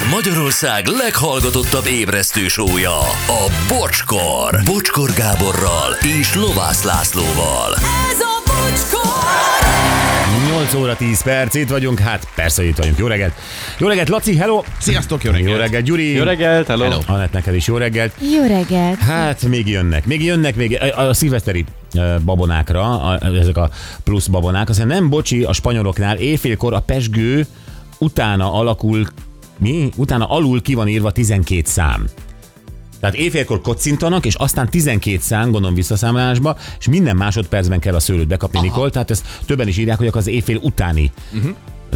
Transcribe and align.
Ez 0.00 0.10
Magyarország 0.10 0.86
leghallgatottabb 0.86 1.86
ébresztő 1.86 2.48
sója, 2.48 2.98
a 3.26 3.52
Bocskor. 3.68 4.60
Bocskor 4.64 5.10
Gáborral 5.12 5.92
és 6.20 6.34
Lovász 6.34 6.82
Lászlóval. 6.82 7.74
Ez 8.10 8.20
a 8.20 8.42
bocskor! 8.46 9.10
8 10.56 10.74
óra 10.74 10.96
10 10.96 11.22
perc, 11.22 11.54
itt 11.54 11.68
vagyunk, 11.68 11.98
hát 11.98 12.26
persze 12.34 12.64
itt 12.64 12.76
vagyunk. 12.76 12.98
Jó 12.98 13.06
reggelt! 13.06 13.32
Jó 13.78 13.86
reggelt, 13.86 14.08
Laci, 14.08 14.36
hello! 14.36 14.62
Sziasztok, 14.78 15.24
jó 15.24 15.30
reggelt! 15.30 15.50
Jó 15.50 15.56
reggelt, 15.56 15.84
Gyuri! 15.84 16.12
Jó 16.12 16.24
reggelt, 16.24 16.66
hello. 16.66 16.82
hello. 16.82 16.98
Anett, 17.06 17.32
neked 17.32 17.54
is 17.54 17.66
jó 17.66 17.76
reggelt. 17.76 18.12
Jó 18.34 18.46
reggelt! 18.46 18.98
Hát 18.98 19.42
még 19.42 19.68
jönnek, 19.68 20.06
még 20.06 20.24
jönnek, 20.24 20.56
még 20.56 20.78
a, 20.80 21.00
a 21.00 21.14
szilveszteri 21.14 21.64
ö, 21.94 22.14
babonákra, 22.24 23.00
a, 23.00 23.18
ezek 23.40 23.56
a 23.56 23.70
plusz 24.04 24.26
babonák. 24.26 24.68
Aztán 24.68 24.86
nem 24.86 25.08
bocsi 25.08 25.42
a 25.42 25.52
spanyoloknál, 25.52 26.16
éjfélkor 26.16 26.74
a 26.74 26.80
pesgő 26.80 27.46
utána 27.98 28.52
alakul, 28.52 29.06
mi? 29.60 29.90
Utána 29.96 30.26
alul 30.26 30.62
ki 30.62 30.74
van 30.74 30.88
írva 30.88 31.12
12 31.12 31.62
szám. 31.64 32.08
Tehát 33.00 33.16
éjfélkor 33.16 33.60
kocintanak, 33.60 34.26
és 34.26 34.34
aztán 34.34 34.68
12 34.68 35.18
szám, 35.20 35.50
gondolom 35.50 35.74
visszaszámolásba, 35.74 36.56
és 36.78 36.88
minden 36.88 37.16
másodpercben 37.16 37.78
kell 37.78 37.94
a 37.94 38.00
szőlőt 38.00 38.28
bekapni, 38.28 38.60
Nikol. 38.60 38.90
Tehát 38.90 39.10
ezt 39.10 39.26
többen 39.46 39.68
is 39.68 39.78
írják, 39.78 39.98
hogy 39.98 40.10
az 40.12 40.26
éjfél 40.26 40.56
utáni 40.56 41.12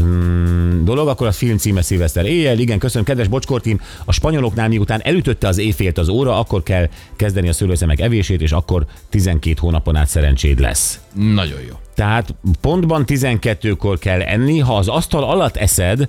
mm, 0.00 0.84
dolog, 0.84 1.08
akkor 1.08 1.26
a 1.26 1.32
film 1.32 1.56
címe 1.56 1.82
Szilveszter 1.82 2.24
éjjel. 2.24 2.58
Igen, 2.58 2.78
köszönöm, 2.78 3.04
kedves 3.04 3.28
Bocskortim. 3.28 3.80
A 4.04 4.12
spanyoloknál 4.12 4.68
miután 4.68 5.00
elütötte 5.02 5.48
az 5.48 5.58
éjfélt 5.58 5.98
az 5.98 6.08
óra, 6.08 6.38
akkor 6.38 6.62
kell 6.62 6.88
kezdeni 7.16 7.48
a 7.48 7.52
szőlőszemek 7.52 8.00
evését, 8.00 8.40
és 8.40 8.52
akkor 8.52 8.86
12 9.08 9.56
hónapon 9.60 9.96
át 9.96 10.08
szerencséd 10.08 10.60
lesz. 10.60 11.00
Nagyon 11.12 11.60
jó. 11.68 11.74
Tehát 11.94 12.34
pontban 12.60 13.04
12-kor 13.06 13.98
kell 13.98 14.20
enni, 14.20 14.58
ha 14.58 14.76
az 14.76 14.88
asztal 14.88 15.24
alatt 15.24 15.56
eszed, 15.56 16.08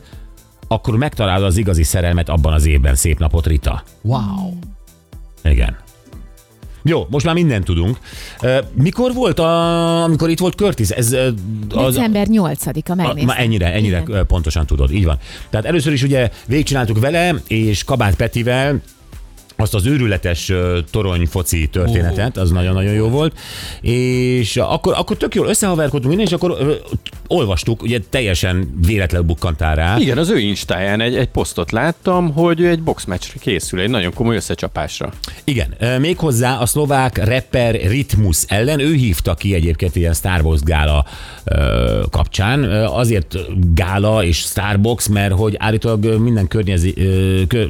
akkor 0.67 0.97
megtalálod 0.97 1.45
az 1.45 1.57
igazi 1.57 1.83
szerelmet 1.83 2.29
abban 2.29 2.53
az 2.53 2.65
évben. 2.65 2.95
Szép 2.95 3.19
napot, 3.19 3.47
Rita. 3.47 3.83
Wow. 4.01 4.53
Igen. 5.43 5.77
Jó, 6.87 7.07
most 7.09 7.25
már 7.25 7.33
mindent 7.33 7.63
tudunk. 7.65 7.97
Mikor 8.73 9.13
volt, 9.13 9.39
a, 9.39 10.03
amikor 10.03 10.29
itt 10.29 10.39
volt 10.39 10.55
Curtis? 10.55 10.89
Ez 10.89 11.11
az, 11.11 11.33
December 11.67 12.27
8-a, 12.29 12.91
a, 12.91 12.95
megnéztem. 12.95 13.25
ma 13.25 13.35
ennyire, 13.35 13.73
ennyire 13.73 14.03
Igen. 14.07 14.25
pontosan 14.25 14.65
tudod, 14.65 14.91
így 14.91 15.05
van. 15.05 15.17
Tehát 15.49 15.65
először 15.65 15.93
is 15.93 16.03
ugye 16.03 16.29
végigcsináltuk 16.47 16.99
vele, 16.99 17.35
és 17.47 17.83
Kabát 17.83 18.15
Petivel, 18.15 18.81
azt 19.55 19.73
az 19.73 19.85
őrületes 19.85 20.51
torony 20.91 21.25
foci 21.25 21.67
történetet, 21.67 22.37
az 22.37 22.51
nagyon-nagyon 22.51 22.93
jó 22.93 23.09
volt, 23.09 23.39
és 23.81 24.57
akkor, 24.57 24.93
akkor 24.97 25.17
tök 25.17 25.35
jól 25.35 25.47
összehaverkodtunk 25.47 26.07
minden, 26.07 26.25
és 26.25 26.33
akkor 26.33 26.79
olvastuk, 27.27 27.81
ugye 27.81 27.99
teljesen 28.09 28.79
véletlenül 28.85 29.27
bukkantál 29.27 29.75
rá. 29.75 29.97
Igen, 29.99 30.17
az 30.17 30.29
ő 30.29 30.37
instáján 30.37 31.01
egy, 31.01 31.15
egy 31.15 31.27
posztot 31.27 31.71
láttam, 31.71 32.33
hogy 32.33 32.65
egy 32.65 32.81
boxmeccsre 32.81 33.39
készül, 33.39 33.79
egy 33.79 33.89
nagyon 33.89 34.13
komoly 34.13 34.35
összecsapásra. 34.35 35.13
Igen, 35.43 35.99
méghozzá 35.99 36.57
a 36.57 36.65
szlovák 36.65 37.25
rapper 37.25 37.75
Ritmus 37.75 38.43
ellen, 38.47 38.79
ő 38.79 38.93
hívta 38.93 39.33
ki 39.33 39.53
egyébként 39.53 39.95
ilyen 39.95 40.13
Starbucks 40.13 40.61
gála 40.61 41.05
ö, 41.43 42.01
kapcsán, 42.11 42.63
azért 42.85 43.37
gála 43.73 44.23
és 44.23 44.37
Starbucks, 44.37 45.07
mert 45.07 45.33
hogy 45.33 45.55
állítólag 45.57 46.19
minden 46.21 46.47
környezi, 46.47 46.93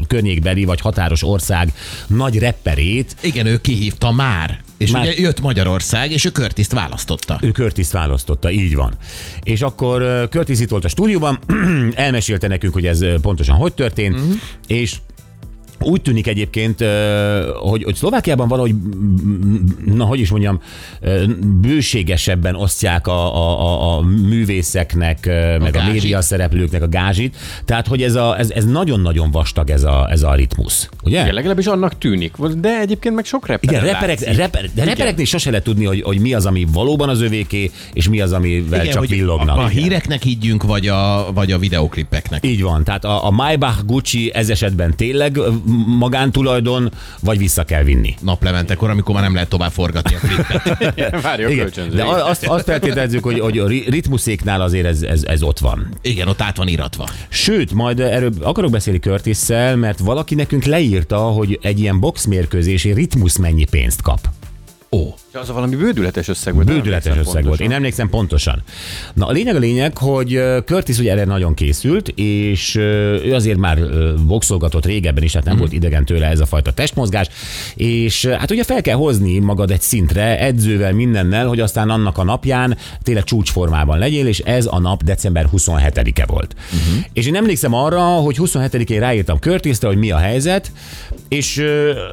környékbeli 0.08 0.66
vagy 0.66 0.82
határos 0.82 1.24
ország 1.24 1.74
nagy 2.08 2.40
rapperét 2.40 3.16
Igen, 3.22 3.46
ő 3.46 3.58
kihívta 3.58 4.12
már. 4.12 4.64
És 4.78 4.92
Már- 4.92 5.04
ugye 5.04 5.14
jött 5.20 5.42
Magyarország, 5.42 6.12
és 6.12 6.26
ő 6.26 6.30
Körtiszt 6.30 6.72
választotta. 6.72 7.40
ő 7.42 7.50
Curtis 7.50 7.92
választotta, 7.92 8.52
így 8.52 8.76
van. 8.76 8.94
És 9.44 9.62
akkor 9.62 10.28
Curtis 10.30 10.60
itt 10.60 10.70
volt 10.70 10.86
a 10.86 10.88
stúdióban, 10.88 11.40
elmesélte 11.96 12.48
nekünk, 12.48 12.74
hogy 12.74 12.86
ez 12.86 13.00
pontosan 13.22 13.56
hogy 13.56 13.74
történt, 13.74 14.16
uh-huh. 14.16 14.34
és 14.68 14.96
úgy 15.80 16.02
tűnik 16.02 16.28
egyébként, 16.28 16.84
hogy, 17.62 17.84
hogy 17.84 17.96
Szlovákiában 17.96 18.48
valahogy, 18.48 18.76
na 19.86 20.06
hogy 20.06 20.20
is 20.20 20.30
mondjam, 20.30 20.62
bőségesebben 21.62 22.56
osztják 22.56 23.08
a, 23.08 23.36
a, 23.36 23.62
a, 23.62 23.98
a 23.98 24.02
művészeknek, 24.02 25.26
ö, 25.26 25.58
meg 25.58 25.76
a 25.76 25.78
gázsit. 25.78 25.92
média 25.92 26.22
szereplőknek 26.22 26.82
a 26.82 26.88
gázsit. 26.88 27.36
Tehát, 27.66 27.88
hogy 27.88 28.02
ez, 28.04 28.16
a, 28.16 28.40
ez, 28.40 28.50
ez 28.50 28.66
nagyon-nagyon 28.66 29.32
vastag 29.32 29.70
ez 29.70 29.84
a, 29.84 30.08
ez 30.12 30.24
a 30.24 30.34
ritmus. 30.34 30.90
Ugye? 31.04 31.22
Igen, 31.22 31.34
legalábbis 31.34 31.66
annak 31.66 31.98
tűnik, 31.98 32.36
de 32.38 32.80
egyébként 32.80 33.16
meg 33.16 33.26
sok 33.26 33.48
rapper. 33.48 33.74
Igen, 33.74 33.84
reperek, 33.84 34.36
reper, 34.36 34.70
de 34.74 34.84
repereknél 34.84 35.26
sose 35.26 35.50
lehet 35.50 35.66
tudni, 35.66 35.86
hogy, 35.86 36.02
hogy 36.02 36.20
mi 36.20 36.34
az, 36.34 36.46
ami 36.46 36.68
valóban 36.74 37.10
az 37.10 37.22
övéké, 37.22 37.72
és 37.94 38.10
mi 38.10 38.22
az, 38.22 38.32
amivel 38.32 38.82
Igen, 38.82 38.94
csak 38.94 39.08
villognak. 39.08 39.58
A, 39.58 39.64
a 39.64 39.68
híreknek 39.68 40.22
higgyünk, 40.22 40.64
vagy 40.64 40.88
a, 40.88 41.28
vagy 41.34 41.52
a 41.52 41.58
videoklipeknek. 41.58 42.46
Így 42.46 42.62
van, 42.62 42.84
tehát 42.84 43.06
a, 43.06 43.26
a 43.26 43.32
Maybach 43.32 43.86
Gucci 43.86 44.32
ez 44.34 44.50
esetben 44.50 44.96
tényleg 44.96 45.40
magántulajdon, 45.86 46.92
vagy 47.22 47.38
vissza 47.38 47.64
kell 47.64 47.84
vinni. 47.84 48.16
Naplementekor, 48.22 48.90
amikor 48.90 49.14
már 49.14 49.24
nem 49.24 49.34
lehet 49.34 49.50
tovább 49.50 49.72
forgatni 49.72 50.16
a 50.16 50.20
klipet. 50.20 51.22
Várja 51.22 51.48
a 51.48 51.52
Igen, 51.52 51.72
de 51.96 52.04
azt, 52.04 52.46
azt 52.46 52.66
feltételezzük, 52.66 53.24
hogy, 53.24 53.40
hogy 53.40 53.58
a 53.58 53.68
ri- 53.68 53.90
ritmuszéknál 53.90 54.62
azért 54.62 54.86
ez, 54.86 55.02
ez, 55.02 55.24
ez 55.24 55.42
ott 55.42 55.60
van. 55.60 55.88
Igen, 56.02 56.28
ott 56.28 56.42
át 56.42 56.58
van 56.58 56.68
iratva. 56.68 57.10
Sőt, 57.30 57.74
majd 57.74 58.00
erről 58.00 58.32
akarok 58.42 58.72
beszélni 58.72 59.00
curtis 59.00 59.46
mert 59.76 60.00
valaki 60.00 60.36
nekünk 60.36 60.64
leírta, 60.64 61.18
hogy 61.18 61.60
egy 61.62 61.80
ilyen 61.80 62.00
boxmérkőzési 62.00 62.94
ritmus 62.94 63.38
mennyi 63.38 63.66
pénzt 63.66 64.02
kap. 64.02 64.20
Ó. 64.92 65.14
Az 65.36 65.50
a 65.50 65.54
valami 65.54 65.76
bődületes 65.76 66.28
összeg 66.28 66.54
volt. 66.54 66.66
Bődületes 66.66 67.18
összeg 67.18 67.24
volt. 67.24 67.34
pontosan. 67.34 67.66
Én 67.66 67.72
emlékszem 67.72 68.10
pontosan. 68.10 68.64
Na, 69.14 69.28
a 69.28 69.32
lényeg 69.32 69.56
a 69.56 69.60
lényeg, 69.60 69.98
hogy 69.98 70.42
Curtis 70.66 70.98
ugye 70.98 71.12
erre 71.12 71.26
nagyon 71.26 71.54
készült, 71.54 72.08
és 72.16 72.76
ő 72.76 73.34
azért 73.34 73.58
már 73.58 73.80
boxolgatott 74.28 74.86
régebben 74.86 75.24
is, 75.24 75.32
tehát 75.32 75.48
nem 75.48 75.58
volt 75.58 75.74
idegen 75.74 76.06
tőle 76.06 76.28
ez 76.28 76.40
a 76.40 76.46
fajta 76.46 76.72
testmozgás, 76.72 77.28
és 77.76 78.26
hát 78.26 78.52
ugye 78.52 78.64
fel 78.64 78.82
kell 78.82 78.96
hozni 78.96 79.40
magad 79.40 79.72
egy 79.72 79.82
szintre, 79.82 80.40
edzővel, 80.40 80.94
mindennel, 80.94 81.48
hogy 81.48 81.60
aztán 81.60 81.90
annak 81.90 82.18
a 82.18 82.24
napján 82.24 82.78
tényleg 83.04 83.24
csúcsformában 83.24 83.98
legyél, 83.98 84.28
és 84.28 84.40
ez 84.40 84.66
a 84.70 84.80
nap 84.80 85.04
december 85.04 85.48
27-e 85.54 86.26
volt. 86.26 86.56
Uh-huh. 86.56 87.04
És 87.14 87.26
én 87.26 87.36
emlékszem 87.36 87.74
arra, 87.74 88.02
hogy 88.02 88.38
27-én 88.40 89.00
ráírtam 89.00 89.38
Curtisre, 89.38 89.88
hogy 89.88 89.98
mi 89.98 90.12
a 90.12 90.18
helyzet, 90.18 90.72
és 91.28 91.64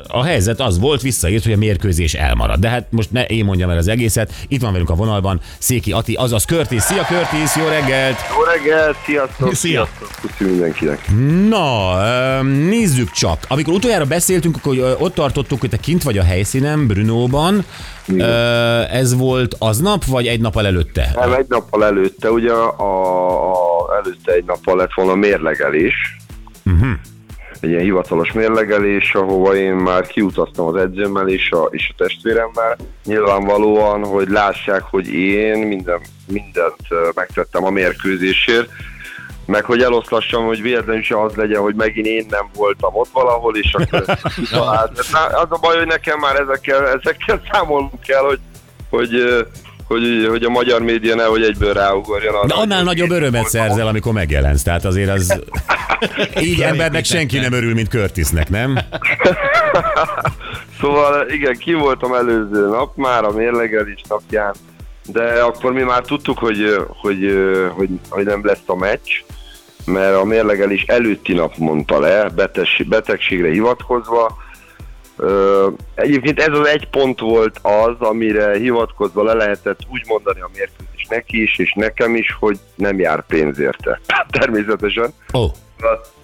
a 0.07 0.25
helyzet 0.25 0.61
az 0.61 0.79
volt, 0.79 1.03
visszaírt, 1.03 1.45
hogy 1.45 1.53
a 1.53 1.57
mérkőzés 1.57 2.15
elmarad. 2.15 2.61
De 2.61 2.69
hát 2.69 2.87
most 2.91 3.12
ne 3.13 3.25
én 3.25 3.45
mondjam 3.45 3.71
el 3.71 3.77
az 3.77 3.89
egészet. 3.89 4.33
Itt 4.49 4.61
van 4.61 4.73
velünk 4.73 4.91
a 4.91 4.95
vonalban 4.95 5.41
Széki 5.59 5.93
Ati, 5.93 6.15
azaz 6.15 6.45
Curtis. 6.45 6.83
Szia 6.83 7.03
Curtis, 7.03 7.57
jó 7.57 7.67
reggelt! 7.69 8.17
Jó 8.37 8.43
reggelt, 8.43 8.97
sziasztok! 9.07 9.55
Szia. 9.55 9.89
Sziasztok! 9.99 10.21
Puszi 10.21 10.45
mindenkinek! 10.51 11.09
Na, 11.49 12.43
nézzük 12.43 13.11
csak. 13.11 13.45
Amikor 13.49 13.75
utoljára 13.75 14.05
beszéltünk, 14.05 14.57
akkor 14.57 14.97
ott 14.99 15.15
tartottuk, 15.15 15.61
hogy 15.61 15.71
te 15.71 15.77
kint 15.77 16.03
vagy 16.03 16.19
a 16.19 16.23
helyszínen, 16.23 16.87
Brunóban. 16.87 17.65
Ö, 18.17 18.25
Ez 18.91 19.17
volt 19.17 19.55
aznap, 19.59 20.05
vagy 20.05 20.27
egy 20.27 20.41
nappal 20.41 20.67
előtte? 20.67 21.13
Nem, 21.15 21.33
egy 21.33 21.47
nappal 21.49 21.85
előtte, 21.85 22.31
ugye 22.31 22.53
a, 22.53 22.69
a, 22.69 24.01
előtte 24.05 24.33
egy 24.33 24.45
nappal 24.45 24.77
lett 24.77 24.93
volna 24.95 25.15
mérlegelés. 25.15 25.95
Uh-huh. 26.65 26.91
Egy 27.63 27.69
ilyen 27.69 27.83
hivatalos 27.83 28.33
mérlegelés, 28.33 29.15
ahova 29.15 29.55
én 29.55 29.75
már 29.75 30.07
kiutaztam 30.07 30.67
az 30.67 30.77
edzőmmel 30.77 31.29
és 31.29 31.51
a, 31.51 31.69
és 31.71 31.91
a 31.91 31.95
testvéremmel. 31.97 32.77
Nyilvánvalóan, 33.05 34.05
hogy 34.05 34.29
lássák, 34.29 34.83
hogy 34.83 35.09
én 35.09 35.59
minden, 35.59 36.01
mindent 36.27 36.77
megtettem 37.15 37.65
a 37.65 37.71
mérkőzésért, 37.71 38.69
meg 39.47 39.65
hogy 39.65 39.83
eloszlassam, 39.83 40.47
hogy 40.47 40.63
véletlenül 40.63 41.03
se 41.03 41.21
az 41.21 41.35
legyen, 41.35 41.61
hogy 41.61 41.75
megint 41.75 42.07
én 42.07 42.27
nem 42.31 42.47
voltam 42.55 42.95
ott 42.95 43.11
valahol, 43.13 43.57
és 43.57 43.75
akkor 43.75 44.05
Az 45.43 45.49
a 45.51 45.59
baj, 45.61 45.77
hogy 45.77 45.87
nekem 45.87 46.19
már 46.19 46.41
ezekkel, 46.41 46.89
ezekkel 46.89 47.43
számolnunk 47.53 48.01
kell, 48.01 48.23
hogy, 48.23 48.41
hogy, 48.91 49.45
hogy, 49.93 50.27
hogy 50.29 50.43
a 50.43 50.49
magyar 50.49 50.83
média 50.83 51.15
nehogy 51.15 51.43
egyből 51.43 51.73
ráugorjon. 51.73 52.35
arra, 52.35 52.47
De 52.47 52.55
annál 52.55 52.83
nagyobb 52.83 53.11
örömet 53.11 53.49
szerzel, 53.49 53.87
amikor 53.87 54.13
megjelensz. 54.13 54.63
Tehát 54.63 54.85
azért 54.85 55.11
az... 55.11 55.41
Így 56.49 56.61
embernek 56.61 57.05
senki 57.05 57.39
nem 57.39 57.53
örül, 57.53 57.75
mint 57.75 57.89
Curtisnek, 57.89 58.49
nem? 58.49 58.79
Szóval 60.81 61.29
igen, 61.29 61.57
ki 61.57 61.73
voltam 61.73 62.15
előző 62.15 62.69
nap 62.69 62.97
már 62.97 63.25
a 63.25 63.33
mérlegelés 63.33 64.01
napján, 64.09 64.55
de 65.07 65.43
akkor 65.43 65.73
mi 65.73 65.83
már 65.83 66.01
tudtuk, 66.01 66.39
hogy, 66.39 66.77
hogy, 66.89 67.37
hogy, 67.77 67.89
hogy 68.09 68.25
nem 68.25 68.47
lesz 68.47 68.63
a 68.67 68.77
meccs, 68.77 69.11
mert 69.85 70.17
a 70.17 70.25
mérlegelés 70.25 70.83
előtti 70.83 71.33
nap 71.33 71.57
mondta 71.57 72.01
le, 72.01 72.29
beteg, 72.29 72.67
betegségre 72.89 73.51
hivatkozva. 73.51 74.37
Egyébként 75.95 76.41
ez 76.41 76.59
az 76.59 76.67
egy 76.67 76.89
pont 76.89 77.21
volt 77.21 77.59
az, 77.63 77.95
amire 77.99 78.57
hivatkozva 78.57 79.23
le 79.23 79.33
lehetett 79.33 79.79
úgy 79.93 80.03
mondani 80.07 80.41
a 80.41 80.51
mérkőzés 80.55 81.07
neki 81.09 81.43
is, 81.43 81.59
és 81.59 81.73
nekem 81.77 82.17
is, 82.17 82.37
hogy 82.41 82.59
nem 82.75 82.99
jár 82.99 83.27
pénz 83.27 83.59
érte. 83.59 84.01
Természetesen. 84.41 85.13
Oh. 85.33 85.51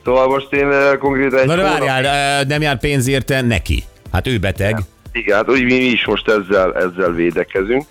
Szóval 0.04 0.28
most 0.28 0.52
én 0.52 0.98
konkrétan 0.98 1.38
egy 1.38 1.46
na 1.46 1.56
de 1.56 1.62
hónap- 1.62 1.78
várjál, 1.78 2.40
ö, 2.40 2.44
nem 2.48 2.62
jár 2.62 2.78
pénz 2.78 3.08
érte 3.08 3.40
neki. 3.40 3.84
Hát 4.12 4.26
ő 4.26 4.38
beteg. 4.38 4.78
Igen, 5.12 5.36
hát 5.36 5.50
úgy 5.50 5.62
mi 5.64 5.74
is 5.74 6.06
most 6.06 6.28
ezzel, 6.28 6.74
ezzel 6.74 7.12
védekezünk. 7.12 7.84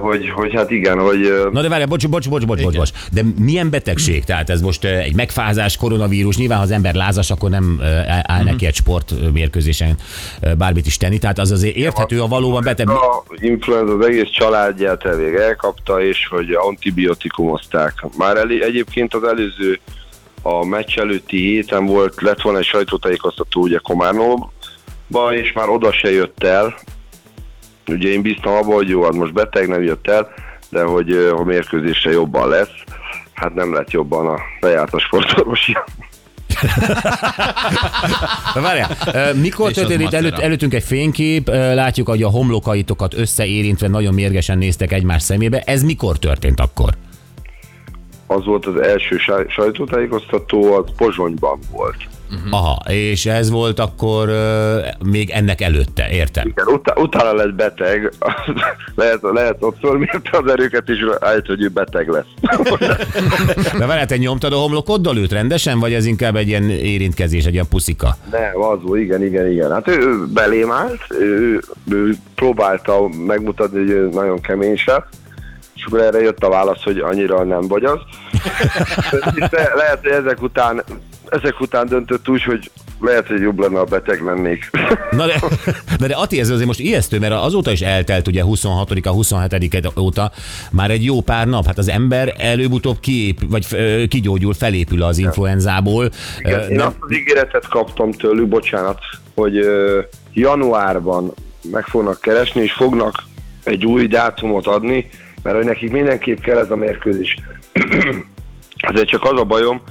Hogy, 0.00 0.30
hogy 0.30 0.54
hát 0.54 0.70
igen, 0.70 0.98
hogy 0.98 1.48
Na 1.52 1.62
de 1.62 1.68
várjál, 1.68 1.88
bocs, 1.88 2.08
bocs, 2.08 2.28
bocs, 2.28 2.46
bocs, 2.46 2.62
bocs, 2.62 2.76
bocs. 2.76 2.90
De 3.12 3.22
milyen 3.38 3.70
betegség? 3.70 4.24
Tehát 4.24 4.50
ez 4.50 4.60
most 4.60 4.84
egy 4.84 5.14
megfázás, 5.14 5.76
koronavírus, 5.76 6.36
nyilván 6.36 6.58
ha 6.58 6.64
az 6.64 6.70
ember 6.70 6.94
lázas, 6.94 7.30
akkor 7.30 7.50
nem 7.50 7.80
áll 8.22 8.44
neki 8.44 8.66
egy 8.66 8.74
sportmérkőzésen 8.74 9.96
bármit 10.58 10.86
is 10.86 10.96
tenni. 10.96 11.18
Tehát 11.18 11.38
az 11.38 11.50
azért 11.50 11.76
érthető, 11.76 12.20
a 12.20 12.26
valóban 12.26 12.62
beteg. 12.64 12.88
a 12.88 13.24
influenza 13.36 13.92
az 13.94 14.06
egész 14.06 14.30
családját 14.30 15.04
elvég 15.04 15.34
elkapta, 15.34 16.02
és 16.02 16.26
hogy 16.26 16.52
antibiotikumozták. 16.52 18.06
Már 18.18 18.36
elé, 18.36 18.62
egyébként 18.62 19.14
az 19.14 19.24
előző 19.24 19.80
a 20.42 20.64
meccs 20.64 20.98
előtti 20.98 21.36
héten 21.36 21.86
volt, 21.86 22.20
lett 22.22 22.40
volna 22.40 22.58
egy 22.58 22.64
sajtótájékoztató 22.64 23.60
ugye 23.60 23.78
Komárnóba, 23.82 24.50
és 25.30 25.52
már 25.52 25.68
oda 25.68 25.92
se 25.92 26.10
jött 26.10 26.44
el. 26.44 26.74
Ugye 27.92 28.08
én 28.08 28.22
bíztam 28.22 28.52
abban, 28.52 28.74
hogy 28.74 28.88
jó, 28.88 29.02
az 29.02 29.14
most 29.14 29.32
beteg 29.32 29.68
nem 29.68 29.82
jött 29.82 30.08
el, 30.08 30.28
de 30.68 30.82
hogy 30.82 31.12
a 31.12 31.44
mérkőzésre 31.44 32.10
jobban 32.10 32.48
lesz. 32.48 32.72
Hát 33.32 33.54
nem 33.54 33.74
lett 33.74 33.90
jobban 33.90 34.26
a 34.26 34.38
bejárt 34.60 34.94
a 34.94 34.98
sportorvosi. 34.98 35.76
Na, 38.54 38.60
Várjál, 38.60 38.88
mikor 39.34 39.72
történt 39.72 40.00
itt 40.00 40.12
előtt, 40.12 40.38
előttünk 40.38 40.74
egy 40.74 40.82
fénykép, 40.82 41.48
látjuk, 41.48 42.08
hogy 42.08 42.22
a 42.22 42.28
homlokaitokat 42.28 43.14
összeérintve 43.14 43.88
nagyon 43.88 44.14
mérgesen 44.14 44.58
néztek 44.58 44.92
egymás 44.92 45.22
szemébe. 45.22 45.60
Ez 45.60 45.82
mikor 45.82 46.18
történt 46.18 46.60
akkor? 46.60 46.94
Az 48.26 48.44
volt 48.44 48.66
az 48.66 48.76
első 48.76 49.16
saj- 49.16 49.50
sajtótájékoztató, 49.50 50.72
az 50.72 50.84
Pozsonyban 50.96 51.58
volt. 51.70 51.96
Aha, 52.50 52.82
és 52.88 53.26
ez 53.26 53.50
volt 53.50 53.78
akkor 53.78 54.28
eh, 54.28 54.90
még 55.04 55.30
ennek 55.30 55.60
előtte, 55.60 56.08
értem. 56.10 56.48
Igen, 56.48 56.66
utá- 56.66 56.98
utána 56.98 57.34
lett 57.34 57.54
beteg, 57.54 58.12
lehet, 58.94 59.18
lehet 59.20 59.56
ott 59.60 59.76
fölmérte 59.80 60.38
az 60.38 60.50
erőket, 60.50 60.88
és 60.88 60.98
állt, 61.20 61.46
hogy 61.46 61.62
ő 61.62 61.68
beteg 61.68 62.08
lesz. 62.08 62.24
De 63.78 63.86
várjál, 63.86 64.06
te 64.06 64.16
nyomtad 64.16 64.52
a 64.52 64.56
homlokoddal 64.56 65.16
őt 65.16 65.32
rendesen, 65.32 65.78
vagy 65.78 65.92
ez 65.92 66.06
inkább 66.06 66.36
egy 66.36 66.48
ilyen 66.48 66.70
érintkezés, 66.70 67.44
egy 67.44 67.52
ilyen 67.52 67.68
puszika? 67.68 68.16
Nem, 68.30 68.62
az 68.62 68.78
volt, 68.82 69.00
igen, 69.00 69.24
igen, 69.24 69.50
igen. 69.50 69.72
Hát 69.72 69.88
ő, 69.88 69.98
ő 69.98 70.26
belém 70.26 70.70
állt, 70.70 71.00
ő, 71.20 71.60
ő 71.90 72.14
próbálta 72.34 73.08
megmutatni, 73.26 73.78
hogy 73.78 73.90
ő 73.90 74.08
nagyon 74.08 74.40
kemény 74.40 74.76
se, 74.76 75.08
és 75.74 75.84
akkor 75.86 76.00
erre 76.00 76.20
jött 76.20 76.44
a 76.44 76.48
válasz, 76.48 76.82
hogy 76.82 76.98
annyira 76.98 77.44
nem 77.44 77.68
vagy 77.68 77.84
az. 77.84 77.98
De 79.50 79.70
lehet, 79.74 79.98
hogy 80.02 80.10
ezek 80.10 80.42
után, 80.42 80.82
ezek 81.30 81.60
után 81.60 81.86
döntött 81.86 82.28
úgy, 82.28 82.42
hogy 82.42 82.70
lehet, 83.00 83.26
hogy 83.26 83.40
jobb 83.40 83.58
lenne, 83.58 83.78
ha 83.78 83.84
beteg 83.84 84.22
lennék. 84.22 84.70
Na 85.10 85.26
de, 85.26 85.40
de, 85.98 86.06
de 86.06 86.14
Ati, 86.14 86.40
ez 86.40 86.50
azért 86.50 86.66
most 86.66 86.80
ijesztő, 86.80 87.18
mert 87.18 87.32
azóta 87.32 87.70
is 87.70 87.80
eltelt 87.80 88.28
ugye 88.28 88.42
26-a, 88.46 89.10
27 89.10 89.98
óta 89.98 90.32
már 90.70 90.90
egy 90.90 91.04
jó 91.04 91.20
pár 91.20 91.46
nap. 91.46 91.66
Hát 91.66 91.78
az 91.78 91.88
ember 91.88 92.34
előbb-utóbb 92.38 93.00
kiép, 93.00 93.40
vagy 93.48 93.66
kigyógyul, 94.08 94.54
felépül 94.54 95.02
az 95.02 95.18
influenzából. 95.18 96.10
Ö, 96.44 96.48
Én 96.48 96.76
nem- 96.76 96.86
azt 96.86 96.96
az 97.00 97.12
ígéretet 97.12 97.68
kaptam 97.68 98.12
tőlük, 98.12 98.48
bocsánat, 98.48 98.98
hogy 99.34 99.56
ö, 99.56 100.00
januárban 100.32 101.34
meg 101.70 101.86
fognak 101.86 102.20
keresni, 102.20 102.62
és 102.62 102.72
fognak 102.72 103.22
egy 103.64 103.86
új 103.86 104.06
dátumot 104.06 104.66
adni, 104.66 105.08
mert 105.42 105.56
hogy 105.56 105.64
nekik 105.64 105.90
mindenképp 105.90 106.38
kell 106.38 106.58
ez 106.58 106.70
a 106.70 106.76
mérkőzés. 106.76 107.36
Ezért 108.92 109.08
csak 109.08 109.24
az 109.24 109.40
a 109.40 109.44
bajom, 109.44 109.82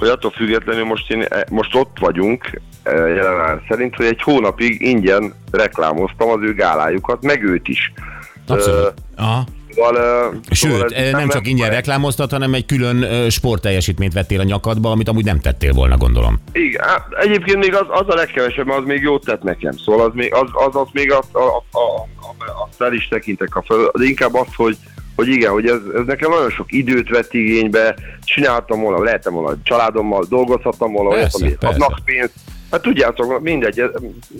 hogy 0.00 0.08
attól 0.08 0.30
függetlenül 0.30 0.84
most, 0.84 1.10
én, 1.10 1.22
eh, 1.22 1.40
most 1.50 1.74
ott 1.74 1.96
vagyunk, 2.00 2.60
eh, 2.82 2.94
jelen 2.94 3.62
szerint, 3.68 3.96
hogy 3.96 4.06
egy 4.06 4.22
hónapig 4.22 4.80
ingyen 4.80 5.34
reklámoztam 5.50 6.28
az 6.28 6.38
ő 6.42 6.54
gálájukat, 6.54 7.22
meg 7.22 7.42
őt 7.42 7.68
is. 7.68 7.92
Abszolút. 8.46 8.80
Ö, 8.80 8.88
Aha. 9.16 9.44
Szóval, 9.74 10.40
Sőt, 10.50 10.70
szóval 10.70 11.10
nem, 11.10 11.20
nem 11.20 11.28
csak 11.28 11.46
ingyen 11.46 11.70
reklámoztat, 11.70 12.30
hanem 12.30 12.54
egy 12.54 12.66
külön 12.66 13.30
sportteljesítményt 13.30 14.12
vettél 14.12 14.40
a 14.40 14.42
nyakadba, 14.42 14.90
amit 14.90 15.08
amúgy 15.08 15.24
nem 15.24 15.40
tettél 15.40 15.72
volna, 15.72 15.96
gondolom. 15.96 16.40
Igen, 16.52 16.88
hát 16.88 17.06
egyébként 17.10 17.58
még 17.58 17.74
az, 17.74 17.86
az 17.88 18.08
a 18.08 18.14
legkevesebb, 18.14 18.66
mert 18.66 18.78
az 18.78 18.84
még 18.84 19.02
jót 19.02 19.24
tett 19.24 19.42
nekem. 19.42 19.72
Szóval 19.76 20.06
az, 20.06 20.14
még, 20.14 20.34
az, 20.34 20.48
az, 20.66 20.76
az 20.76 20.88
még 20.92 21.12
azt, 21.12 21.34
a, 21.34 21.56
a, 21.56 21.78
a, 21.78 22.00
a, 22.20 22.66
azt 22.68 22.82
el 22.82 22.92
is 22.92 23.08
tekintek 23.08 23.56
a 23.56 23.62
föl, 23.62 23.90
de 23.98 24.04
inkább 24.04 24.34
azt, 24.34 24.54
hogy, 24.54 24.76
hogy 25.24 25.28
igen, 25.34 25.50
hogy 25.52 25.66
ez, 25.66 25.78
ez 25.94 26.06
nekem 26.06 26.30
nagyon 26.30 26.50
sok 26.50 26.72
időt 26.72 27.08
vett 27.08 27.34
igénybe, 27.34 27.94
csináltam 28.24 28.80
volna, 28.80 29.02
lehetem 29.04 29.32
volna 29.32 29.56
családommal, 29.62 30.26
dolgozhattam 30.28 30.92
volna, 30.92 31.10
olyat, 31.10 31.22
Persze, 31.22 31.44
ami 31.44 31.54
persze. 31.54 31.74
adnak 31.84 31.98
pénzt. 32.04 32.32
Hát 32.70 32.82
tudjátok, 32.82 33.40
mindegy. 33.40 33.82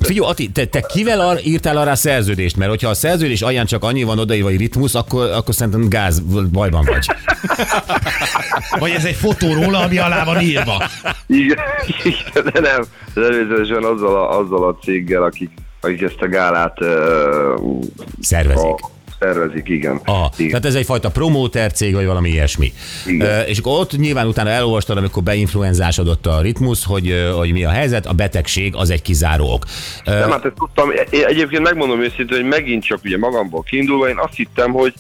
Figyelj, 0.01 0.29
Ati, 0.31 0.49
te, 0.51 0.65
te 0.67 0.81
kivel 0.81 1.21
ar- 1.21 1.47
írtál 1.47 1.77
arra 1.77 1.91
a 1.91 1.95
szerződést? 1.95 2.57
Mert 2.57 2.71
hogyha 2.71 2.89
a 2.89 2.95
szerződés 2.95 3.43
alján 3.43 3.67
csak 3.67 3.85
annyi 3.85 4.03
van 4.03 4.19
odaírva, 4.19 4.49
hogy 4.49 4.59
ritmus, 4.59 4.95
akkor, 4.95 5.31
akkor 5.31 5.55
szerintem 5.55 5.89
gáz 5.89 6.21
bajban 6.53 6.85
vagy. 6.85 7.07
Vagy 8.79 8.91
ez 8.91 9.05
egy 9.05 9.15
fotó 9.15 9.53
róla, 9.53 9.79
ami 9.79 9.99
alá 9.99 10.25
van 10.25 10.41
írva. 10.41 10.83
Igen, 11.27 11.59
igen, 12.05 12.51
de 12.53 12.61
nem. 12.61 12.83
De 13.15 13.21
előzősen 13.21 13.85
azzal 13.85 14.15
a, 14.17 14.39
azzal 14.39 14.69
a 14.69 14.79
céggel, 14.85 15.23
akik, 15.23 15.51
akik 15.81 16.03
ezt 16.03 16.21
a 16.21 16.29
gálát 16.29 16.81
uh, 16.81 17.83
Szervezik. 18.21 18.65
a, 18.65 18.91
szervezik, 19.21 19.69
igen. 19.69 20.01
Aha, 20.05 20.31
igen. 20.37 20.51
tehát 20.51 20.67
ez 20.67 20.75
egyfajta 20.75 21.11
promóter 21.11 21.73
cég, 21.73 21.95
vagy 21.95 22.07
valami 22.07 22.29
ilyesmi. 22.29 22.73
Igen. 23.07 23.47
És 23.47 23.59
akkor 23.59 23.81
ott 23.81 23.97
nyilván 23.97 24.27
utána 24.27 24.51
elolvastad, 24.51 24.97
amikor 24.97 25.23
beinfluenzásodott 25.23 26.27
a 26.27 26.41
ritmus, 26.41 26.85
hogy, 26.85 27.31
hogy 27.37 27.53
mi 27.53 27.65
a 27.65 27.71
helyzet, 27.71 28.07
a 28.07 28.13
betegség 28.13 28.75
az 28.77 28.91
egy 28.91 29.03
kizáró 29.03 29.53
ok. 29.53 29.65
Nem, 30.05 30.31
hát 30.31 30.45
ezt 30.45 30.55
tudtam. 30.55 30.91
Én 31.11 31.25
egyébként 31.25 31.63
megmondom 31.63 32.03
őszintén, 32.03 32.37
hogy 32.37 32.49
megint 32.49 32.85
csak 32.85 33.01
ugye 33.05 33.19
magamból 33.19 33.63
kiindulva, 33.63 34.09
én 34.09 34.19
azt 34.19 34.35
hittem, 34.35 34.73
hogy, 34.73 34.95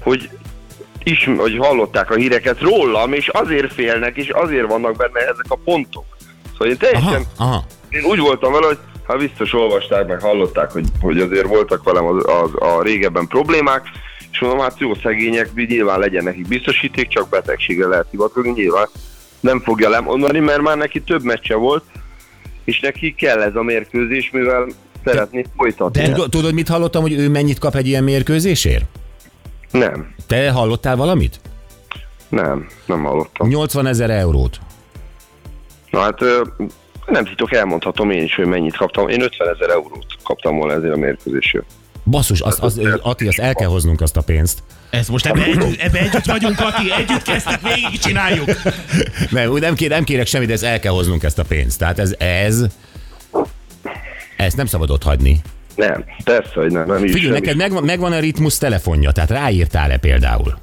hogy 0.00 0.30
is, 1.02 1.30
hogy 1.36 1.56
hallották 1.58 2.10
a 2.10 2.14
híreket 2.14 2.60
rólam, 2.60 3.12
és 3.12 3.28
azért 3.28 3.72
félnek, 3.72 4.16
és 4.16 4.28
azért 4.28 4.66
vannak 4.66 4.96
benne 4.96 5.20
ezek 5.20 5.46
a 5.48 5.58
pontok. 5.64 6.04
Szóval 6.52 6.68
én 6.68 6.76
teljesen, 6.76 7.22
aha, 7.36 7.50
aha. 7.50 7.64
én 7.88 8.04
úgy 8.04 8.18
voltam 8.18 8.52
vele, 8.52 8.66
hogy 8.66 8.78
ha 9.08 9.16
biztos 9.16 9.52
olvasták, 9.52 10.06
meg 10.06 10.20
hallották, 10.20 10.70
hogy, 10.70 10.84
hogy 11.00 11.20
azért 11.20 11.46
voltak 11.46 11.84
velem 11.84 12.06
az, 12.06 12.24
az, 12.26 12.50
a 12.54 12.82
régebben 12.82 13.26
problémák, 13.26 13.86
és 14.32 14.40
mondom, 14.40 14.60
hát 14.60 14.78
jó 14.78 14.94
szegények, 14.94 15.54
nyilván 15.54 15.98
legyen 15.98 16.24
nekik 16.24 16.48
biztosíték, 16.48 17.08
csak 17.08 17.28
betegségre 17.28 17.86
lehet 17.86 18.06
hivatkozni, 18.10 18.50
nyilván 18.50 18.88
nem 19.40 19.60
fogja 19.60 19.88
lemondani, 19.88 20.38
mert 20.38 20.60
már 20.60 20.76
neki 20.76 21.00
több 21.00 21.22
meccse 21.22 21.54
volt, 21.54 21.84
és 22.64 22.80
neki 22.80 23.14
kell 23.14 23.42
ez 23.42 23.54
a 23.54 23.62
mérkőzés, 23.62 24.30
mivel 24.32 24.66
szeretné 25.04 25.44
folytatni. 25.56 26.02
De... 26.02 26.28
Tudod, 26.28 26.54
mit 26.54 26.68
hallottam, 26.68 27.02
hogy 27.02 27.12
ő 27.12 27.28
mennyit 27.28 27.58
kap 27.58 27.74
egy 27.74 27.86
ilyen 27.86 28.04
mérkőzésért? 28.04 28.84
Nem, 29.70 30.14
Te 30.26 30.50
hallottál 30.50 30.96
valamit? 30.96 31.40
nem, 32.28 32.66
nem 32.86 33.04
hallottam. 33.04 33.48
80 33.48 33.86
ezer 33.86 34.10
eurót. 34.10 34.60
Na 35.90 36.00
hát 36.00 36.20
nem 37.10 37.24
titok, 37.24 37.54
elmondhatom 37.54 38.10
én 38.10 38.22
is, 38.22 38.34
hogy 38.34 38.46
mennyit 38.46 38.76
kaptam. 38.76 39.08
Én 39.08 39.22
50 39.22 39.48
ezer 39.48 39.70
eurót 39.70 40.06
kaptam 40.22 40.56
volna 40.56 40.74
ezért 40.74 40.92
a 40.94 40.96
mérkőzésért. 40.96 41.64
Basszus, 42.04 42.40
azt, 42.40 42.58
azt, 42.58 42.80
Ati, 43.02 43.26
azt 43.26 43.38
el 43.38 43.54
kell 43.54 43.68
hoznunk 43.68 44.00
azt 44.00 44.16
a 44.16 44.20
pénzt. 44.20 44.58
Ez 44.90 45.08
most 45.08 45.26
ebbe 45.26 45.42
együtt, 45.42 45.80
ebbe 45.80 45.98
együtt 45.98 46.24
vagyunk, 46.24 46.60
Ati, 46.60 46.92
együtt 46.92 47.22
kezdtük, 47.22 47.60
végig 47.62 47.98
csináljuk. 47.98 48.48
Nem, 49.30 49.50
úgy 49.50 49.60
nem, 49.60 49.74
kér, 49.74 49.88
nem 49.88 50.04
kérek 50.04 50.26
semmit, 50.26 50.46
de 50.46 50.52
ezt 50.52 50.64
el 50.64 50.78
kell 50.78 50.92
hoznunk 50.92 51.22
ezt 51.22 51.38
a 51.38 51.44
pénzt. 51.44 51.78
Tehát 51.78 51.98
ez, 51.98 52.14
ez, 52.18 52.64
ezt 54.36 54.56
nem 54.56 54.66
szabad 54.66 54.90
ott 54.90 55.02
hagyni. 55.02 55.40
Nem, 55.76 56.04
persze, 56.24 56.52
hogy 56.54 56.72
nem. 56.72 56.86
nem 56.86 56.98
Figyelj, 56.98 57.32
neked 57.32 57.54
is. 57.54 57.60
megvan, 57.60 57.84
megvan 57.84 58.12
a 58.12 58.18
ritmus 58.18 58.58
telefonja, 58.58 59.10
tehát 59.10 59.30
ráírtál-e 59.30 59.96
például? 59.96 60.58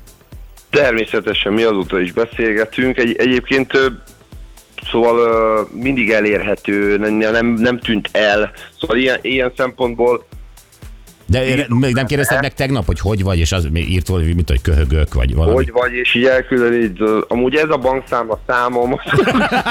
Természetesen 0.69 1.53
mi 1.53 1.63
azóta 1.63 1.99
is 1.99 2.11
beszélgetünk. 2.11 2.97
Egy, 2.97 3.15
egyébként 3.17 3.73
ö, 3.73 3.87
szóval 4.91 5.69
mindig 5.71 6.11
elérhető, 6.11 6.97
nem, 6.97 7.13
nem, 7.13 7.47
nem 7.47 7.79
tűnt 7.79 8.09
el. 8.11 8.51
Szóval 8.79 8.97
ilyen, 8.97 9.19
ilyen 9.21 9.51
szempontból 9.57 10.25
De 11.25 11.65
még 11.67 11.93
nem 11.93 12.05
kérdezted 12.05 12.41
meg 12.41 12.53
tegnap, 12.53 12.85
hogy 12.85 12.99
hogy 12.99 13.23
vagy, 13.23 13.39
és 13.39 13.51
az 13.51 13.67
írt 13.73 14.07
volna, 14.07 14.25
mint 14.25 14.49
hogy 14.49 14.61
köhögök, 14.61 15.13
vagy 15.13 15.35
valami. 15.35 15.55
hogy 15.55 15.71
vagy, 15.71 15.93
és 15.93 16.15
így 16.15 16.25
ö, 17.01 17.19
amúgy 17.27 17.55
ez 17.55 17.69
a 17.69 17.77
bankszám 17.77 18.31
a 18.31 18.39
számom. 18.47 18.99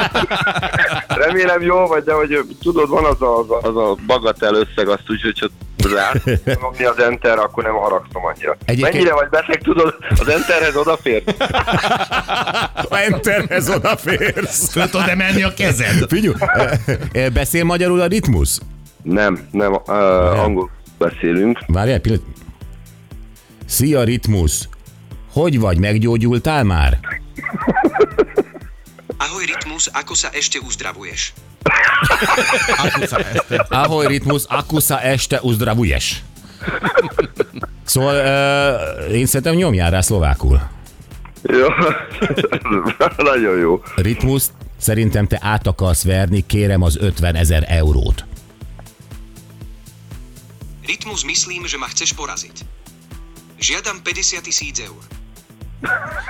Remélem 1.24 1.62
jó 1.62 1.86
vagy, 1.86 2.02
de 2.02 2.12
hogy 2.12 2.38
tudod, 2.62 2.88
van 2.88 3.04
az 3.04 3.22
a, 3.22 3.38
az 3.38 3.50
a, 3.50 3.58
az 3.62 3.76
a 3.76 3.96
bagatel 4.06 4.54
összeg, 4.54 4.88
azt 4.88 5.10
úgy, 5.10 5.22
hogy 5.22 5.50
rá 5.92 6.12
nyomni 6.44 6.84
az 6.84 6.98
enter, 6.98 7.38
akkor 7.38 7.62
nem 7.64 7.72
haragszom 7.74 8.24
annyira. 8.24 8.56
Egyébként- 8.64 8.92
Mennyire 8.94 9.14
vagy 9.14 9.28
beteg, 9.28 9.60
tudod, 9.62 9.94
az 10.10 10.28
enterhez 10.28 10.76
odafér? 10.76 11.22
A 12.74 12.96
enterhez 13.10 13.68
odaférsz. 13.68 14.70
Föl 14.70 14.88
tudod 14.90 15.08
emelni 15.08 15.42
a 15.42 15.54
kezed? 15.54 16.08
Figyelj, 16.08 16.34
eh, 17.12 17.30
beszél 17.30 17.64
magyarul 17.64 18.00
a 18.00 18.06
ritmus? 18.06 18.58
Nem, 19.02 19.48
nem, 19.50 19.72
uh, 19.72 20.42
angol 20.42 20.70
beszélünk. 20.98 21.58
Várjál, 21.66 21.94
egy 21.94 22.00
pillanat. 22.00 22.24
Szia, 23.66 24.02
ritmus! 24.02 24.68
Hogy 25.32 25.60
vagy, 25.60 25.78
meggyógyultál 25.78 26.64
már? 26.64 26.98
Ahoj 29.18 29.44
Rytmus, 29.44 29.86
ako 29.92 30.14
sa 30.14 30.28
ešte 30.32 30.58
uzdravuješ? 30.66 31.32
Ahoj, 33.68 34.06
ritmus, 34.06 34.44
akusa 34.48 35.02
este 35.02 35.38
uzdravuješ. 35.42 36.22
Szóval 37.84 38.14
uh, 39.08 39.14
én 39.14 39.26
szerintem 39.26 39.54
nyomjál 39.54 39.90
rá 39.90 40.00
szlovákul. 40.00 40.68
Jó, 41.42 41.66
nagyon 43.30 43.58
jó. 43.58 43.82
Ritmus, 43.96 44.42
szerintem 44.76 45.26
te 45.26 45.38
át 45.42 45.66
akarsz 45.66 46.04
verni, 46.04 46.46
kérem 46.46 46.82
az 46.82 46.96
50 47.00 47.34
ezer 47.34 47.64
eurót. 47.68 48.24
Rytmus 50.86 51.24
myslím, 51.24 51.66
že 51.66 51.76
ma 51.76 51.88
chceš 51.88 52.12
poraziť. 52.12 52.64
Žiadam 53.56 54.04
50 54.04 54.44
tisíc 54.44 54.78
eur. 54.80 55.00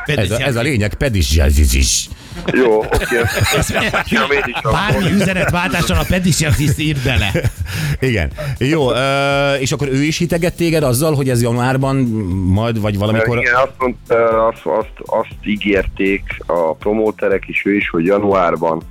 Ez 0.06 0.30
a, 0.30 0.38
ez 0.38 0.56
a 0.56 0.62
lényeg, 0.62 0.94
pedis 0.94 1.26
zsazizis. 1.26 2.08
Jó, 2.52 2.78
oké. 2.78 3.20
Is 3.58 4.60
Bármi 4.62 5.10
üzenetváltással 5.12 5.98
a 5.98 6.04
pedisjaxiszt 6.08 6.80
írt 6.80 7.04
bele. 7.04 7.30
Igen. 8.00 8.30
Jó, 8.58 8.88
és 9.60 9.72
akkor 9.72 9.88
ő 9.88 10.02
is 10.02 10.18
hiteget 10.18 10.56
téged 10.56 10.82
azzal, 10.82 11.14
hogy 11.14 11.28
ez 11.28 11.42
januárban 11.42 11.96
majd, 12.46 12.80
vagy 12.80 12.98
valamikor... 12.98 13.38
Igen, 13.38 13.54
azt, 13.54 13.72
mondta, 13.78 14.46
azt, 14.46 14.62
azt, 14.64 14.92
azt 15.06 15.36
ígérték 15.44 16.22
a 16.46 16.74
promóterek 16.74 17.44
is, 17.46 17.62
ő 17.64 17.74
is, 17.74 17.88
hogy 17.88 18.04
januárban 18.04 18.82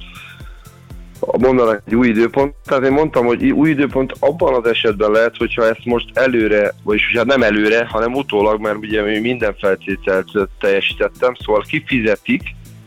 mondanak 1.37 1.81
egy 1.85 1.95
új 1.95 2.07
időpont. 2.07 2.55
Tehát 2.65 2.83
én 2.83 2.91
mondtam, 2.91 3.25
hogy 3.25 3.51
új 3.51 3.69
időpont 3.69 4.13
abban 4.19 4.53
az 4.53 4.65
esetben 4.65 5.11
lehet, 5.11 5.37
hogyha 5.37 5.67
ezt 5.67 5.85
most 5.85 6.05
előre, 6.13 6.73
vagyis 6.83 7.11
hát 7.15 7.25
nem 7.25 7.43
előre, 7.43 7.85
hanem 7.85 8.13
utólag, 8.13 8.61
mert 8.61 8.77
ugye 8.77 9.01
mi 9.01 9.19
minden 9.19 9.55
feltételt 9.59 10.27
teljesítettem, 10.59 11.33
szóval 11.45 11.63
kifizetik, 11.67 12.41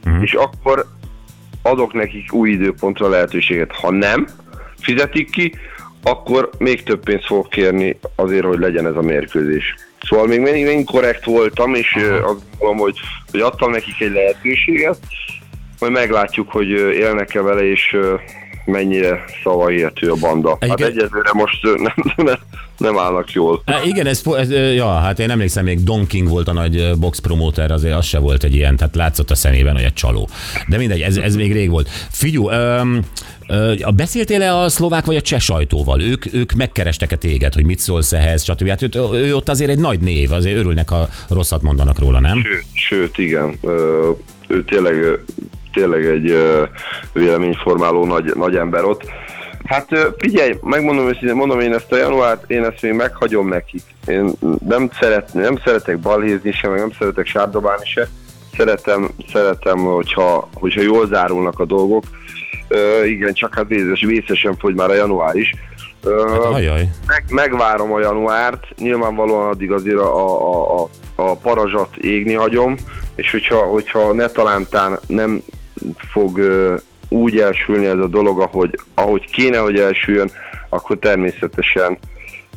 uh-huh. 0.07 0.23
és 0.23 0.33
akkor 0.33 0.87
adok 1.63 1.93
nekik 1.93 2.33
új 2.33 2.51
időpontra 2.51 3.09
lehetőséget. 3.09 3.73
Ha 3.73 3.91
nem 3.91 4.27
fizetik 4.81 5.31
ki, 5.31 5.55
akkor 6.03 6.51
még 6.59 6.83
több 6.83 7.03
pénzt 7.03 7.27
fogok 7.27 7.49
kérni 7.49 7.99
azért, 8.15 8.45
hogy 8.45 8.59
legyen 8.59 8.87
ez 8.87 8.97
a 8.97 9.03
mérkőzés. 9.03 9.75
Szóval 10.09 10.27
még 10.27 10.41
mindig 10.41 10.67
én 10.67 10.85
korrekt 10.85 11.25
voltam, 11.25 11.75
és 11.75 11.95
uh, 11.95 12.03
azt 12.03 12.43
mondom, 12.59 12.79
hogy, 12.79 12.99
hogy 13.31 13.41
adtam 13.41 13.71
nekik 13.71 14.01
egy 14.01 14.13
lehetőséget, 14.13 14.99
majd 15.79 15.93
meglátjuk, 15.93 16.51
hogy 16.51 16.69
élnek-e 16.71 17.43
vele, 17.43 17.71
és 17.71 17.97
mennyire 18.67 19.25
szavahihető 19.43 20.11
a 20.11 20.15
banda. 20.15 20.51
Hát 20.51 20.63
Egyébként- 20.63 20.89
egyelőre 20.91 21.31
most 21.33 21.63
nem, 21.63 21.95
nem, 22.17 22.39
nem 22.79 22.99
állnak 22.99 23.33
jól. 23.33 23.63
Há, 23.67 23.83
igen, 23.85 24.07
ez, 24.07 24.23
ez, 24.37 24.51
ja, 24.75 24.93
hát 24.95 25.19
én 25.19 25.31
emlékszem, 25.31 25.65
még 25.65 25.83
Don 25.85 26.07
King 26.07 26.29
volt 26.29 26.49
a 26.49 26.53
nagy 26.53 26.93
box 26.99 27.19
promóter, 27.19 27.71
azért 27.71 27.95
az 27.95 28.05
se 28.05 28.19
volt 28.19 28.45
egy 28.45 28.55
ilyen, 28.55 28.77
tehát 28.77 28.95
látszott 28.95 29.31
a 29.31 29.35
szemében, 29.35 29.75
hogy 29.75 29.83
egy 29.85 29.93
csaló. 29.93 30.29
De 30.69 30.77
mindegy, 30.77 31.01
ez, 31.01 31.17
ez 31.17 31.37
még 31.37 31.53
rég 31.53 31.71
volt. 31.71 31.89
Figyú, 32.11 32.51
öm, 32.51 33.01
ö, 33.49 33.75
beszéltél-e 33.97 34.57
a 34.57 34.69
szlovák 34.69 35.05
vagy 35.05 35.17
a 35.17 35.21
cseh 35.21 35.41
sajtóval? 35.41 36.01
Ők, 36.03 36.35
ők 36.35 36.53
megkerestek-e 36.53 37.17
téged, 37.17 37.55
hogy 37.55 37.65
mit 37.65 37.79
szólsz 37.79 38.13
ehhez, 38.13 38.43
stb. 38.45 38.69
Hát 38.69 38.83
ő, 38.83 38.89
ő 39.13 39.35
ott 39.35 39.49
azért 39.49 39.71
egy 39.71 39.79
nagy 39.79 40.01
név, 40.01 40.33
azért 40.33 40.59
örülnek, 40.59 40.89
ha 40.89 41.09
rosszat 41.29 41.63
mondanak 41.63 41.99
róla, 41.99 42.21
nem? 42.21 42.43
Sőt, 42.43 42.65
sőt 42.73 43.19
igen, 43.19 43.59
ö, 43.63 44.11
ő 44.49 44.65
tényleg, 44.65 44.95
tényleg 45.77 46.07
egy 46.07 46.37
véleményformáló 47.13 48.05
nagy, 48.05 48.33
nagy 48.35 48.57
ember 48.57 48.85
ott. 48.85 49.03
Hát 49.65 50.15
figyelj, 50.19 50.55
megmondom 50.63 51.09
őszintén, 51.09 51.35
mondom 51.35 51.61
én 51.61 51.75
ezt 51.75 51.93
a 51.93 51.97
januárt, 51.97 52.51
én 52.51 52.65
ezt 52.65 52.83
még 52.83 52.93
meghagyom 52.93 53.49
nekik. 53.49 53.83
Én 54.07 54.33
nem, 54.67 54.91
szeret, 55.01 55.35
nem 55.35 55.59
szeretek 55.65 55.99
balhézni 55.99 56.53
se, 56.53 56.69
meg 56.69 56.79
nem 56.79 56.91
szeretek 56.99 57.27
sárdobálni 57.27 57.85
se. 57.85 58.09
Szeretem, 58.57 59.09
szeretem 59.33 59.79
hogyha, 59.79 60.49
hogyha 60.55 60.81
jól 60.83 61.07
zárulnak 61.07 61.59
a 61.59 61.65
dolgok. 61.65 62.05
Ö, 62.69 63.05
igen, 63.05 63.33
csak 63.33 63.55
hát 63.55 63.69
vészes, 63.69 64.05
vészesen 64.05 64.57
fogy 64.57 64.75
már 64.75 64.91
a 64.91 64.95
január 64.95 65.35
is. 65.35 65.55
Ö, 66.05 66.23
Ajaj. 66.53 66.89
meg, 67.07 67.25
megvárom 67.29 67.93
a 67.93 68.01
januárt, 68.01 68.65
nyilvánvalóan 68.79 69.49
addig 69.49 69.73
azért 69.73 69.99
a, 69.99 70.27
a, 70.41 70.83
a, 70.83 70.89
a 71.15 71.37
parazsat 71.37 71.97
égni 71.97 72.33
hagyom, 72.33 72.77
és 73.15 73.31
hogyha, 73.31 73.59
hogyha 73.59 74.13
ne 74.13 74.27
talántán 74.27 74.99
nem 75.07 75.43
fog 75.97 76.41
úgy 77.09 77.39
elsülni 77.39 77.87
ez 77.87 77.99
a 77.99 78.07
dolog, 78.07 78.41
ahogy, 78.41 78.81
ahogy 78.95 79.31
kéne, 79.31 79.59
hogy 79.59 79.79
elsüljön, 79.79 80.31
akkor 80.69 80.99
természetesen 80.99 81.99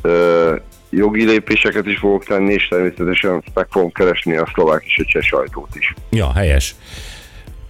ö, 0.02 0.56
jogi 0.90 1.24
lépéseket 1.24 1.86
is 1.86 1.98
fogok 1.98 2.24
tenni, 2.24 2.52
és 2.52 2.68
természetesen 2.68 3.42
meg 3.54 3.66
fogom 3.70 3.92
keresni 3.92 4.36
a 4.36 4.48
szlovák 4.54 4.84
és 4.84 4.98
a 4.98 5.04
cseh 5.04 5.22
sajtót 5.22 5.68
is. 5.74 5.94
Ja, 6.10 6.32
helyes. 6.32 6.74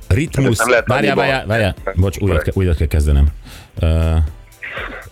Ritmus, 0.08 0.58
várjál, 0.86 1.14
várjál, 1.14 1.46
várjál, 1.46 1.74
bocs, 1.94 2.18
újra, 2.18 2.38
ke- 2.38 2.56
újra 2.56 2.74
kell 2.74 2.86
kezdenem. 2.86 3.26
Uh, 3.82 4.16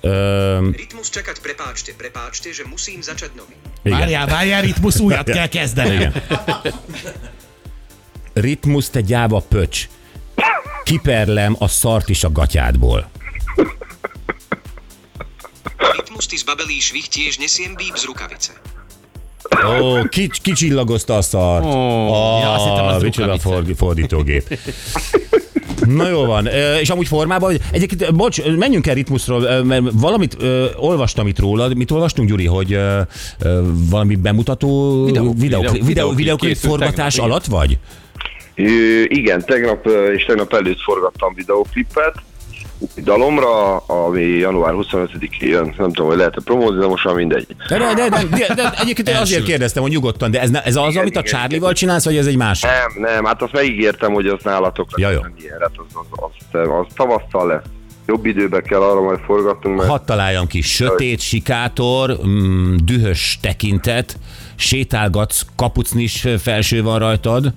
uh, 0.02 0.74
Rytmus 0.74 1.10
čakať, 1.10 1.38
prepáčte, 1.40 1.92
prepáčte, 1.96 2.50
že 2.52 2.62
musím 2.66 2.98
začať 3.02 3.30
nový. 3.38 3.54
Várjál, 3.82 4.26
várjál, 4.26 4.60
ritmus 4.62 5.00
újat 5.00 5.30
kell 5.36 5.48
kezdeni. 5.48 5.94
Igen. 5.94 6.12
Ritmus, 8.34 8.90
te 8.90 9.00
gyáva 9.00 9.40
pöcs. 9.40 9.88
Kiperlem 10.88 11.56
a 11.58 11.68
szart 11.68 12.08
is 12.08 12.24
a 12.24 12.32
gatyádból. 12.32 13.08
Rytmus 15.76 16.26
ty 16.26 16.36
zbabelý 16.36 16.80
švih 16.80 17.08
tiež 17.12 17.36
nesiem 17.36 17.76
bíb 17.76 17.92
z 17.96 18.04
rukavice. 18.08 18.52
Ó, 19.68 20.08
ki, 20.08 20.30
kicsillagozta 20.42 21.16
a 21.16 21.22
szart. 21.22 21.64
Ó, 21.64 21.68
oh, 21.68 22.40
ja, 22.40 22.52
azt 22.52 22.64
hittem, 22.64 22.86
az 22.86 23.02
micsoda 23.02 23.38
ford, 23.38 23.76
fordítógép. 23.76 24.58
Na 25.86 26.08
jó 26.08 26.24
van, 26.24 26.46
és 26.80 26.90
amúgy 26.90 27.06
formában, 27.06 27.50
hogy 27.50 27.60
egyébként, 27.70 28.14
bocs, 28.14 28.42
menjünk 28.44 28.86
el 28.86 28.94
ritmusról, 28.94 29.62
mert 29.62 29.82
valamit 29.92 30.36
ö, 30.38 30.66
olvastam 30.76 31.26
itt 31.26 31.38
rólad, 31.38 31.76
mit 31.76 31.90
olvastunk, 31.90 32.28
Gyuri, 32.28 32.46
hogy 32.46 32.72
ö, 32.72 33.00
valami 33.90 34.16
bemutató 34.16 35.04
Videó- 35.04 35.34
videó, 35.36 35.60
videó- 35.60 35.86
videó, 35.86 36.10
videó, 36.12 36.36
készült 36.36 36.58
forgatás 36.58 37.18
alatt 37.18 37.44
vagy? 37.44 37.78
Igen, 39.04 39.44
tegnap 39.44 39.86
és 40.14 40.24
tegnap 40.24 40.54
előtt 40.54 40.80
forgattam 40.80 41.34
videóklipet, 41.34 42.14
dalomra, 42.96 43.76
ami 43.76 44.22
január 44.22 44.74
25-én 44.76 45.48
jön, 45.48 45.74
nem 45.78 45.92
tudom, 45.92 46.06
hogy 46.06 46.16
lehet-e 46.16 46.40
promózni, 46.44 46.78
de 46.78 46.86
most 46.86 47.04
már 47.04 47.14
mindegy. 47.14 47.46
De, 47.68 47.78
de, 47.78 47.94
de, 47.94 48.08
de, 48.08 48.24
de, 48.36 48.54
de 48.54 48.72
egyébként 48.80 49.08
én 49.08 49.16
azért 49.16 49.44
kérdeztem, 49.44 49.82
hogy 49.82 49.92
nyugodtan, 49.92 50.30
de 50.30 50.40
ez, 50.40 50.50
ne- 50.50 50.62
ez 50.62 50.76
az, 50.76 50.96
amit 50.96 51.16
a 51.16 51.20
igen, 51.20 51.22
Charlie-val 51.22 51.72
csinálsz, 51.72 52.04
vagy 52.04 52.16
ez 52.16 52.26
egy 52.26 52.36
másik? 52.36 52.70
Nem, 52.70 53.12
nem, 53.12 53.24
hát 53.24 53.42
azt 53.42 53.52
megígértem, 53.52 54.12
hogy 54.12 54.26
az 54.26 54.42
nálatok 54.42 54.90
lesz. 54.90 55.10
Ja, 55.10 55.16
jó. 55.16 55.20
ilyen, 55.40 55.58
hát 55.60 55.70
az, 55.76 55.84
az, 55.92 56.06
az, 56.10 56.60
az, 56.60 56.68
az 56.68 56.86
tavasszal 56.94 57.46
lesz. 57.46 57.62
Jobb 58.06 58.26
időben 58.26 58.62
kell 58.62 58.80
arra 58.80 59.00
majd 59.00 59.18
forgatnunk, 59.24 59.76
mert 59.76 59.88
Hadd 59.88 60.04
találjam 60.06 60.46
ki, 60.46 60.60
sötét 60.60 61.20
sikátor, 61.20 62.18
mm, 62.26 62.76
dühös 62.84 63.38
tekintet, 63.42 64.16
sétálgatsz, 64.56 65.42
kapucnis 65.56 66.26
felső 66.38 66.82
van 66.82 66.98
rajtad. 66.98 67.54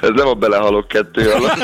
Ez 0.00 0.10
nem 0.14 0.26
a 0.26 0.34
belehalok 0.34 0.88
kettő 0.88 1.30
alatt. 1.30 1.58